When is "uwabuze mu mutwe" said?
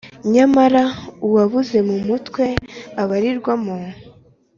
1.27-2.43